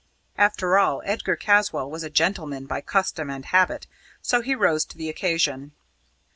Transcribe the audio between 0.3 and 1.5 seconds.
After all, Edgar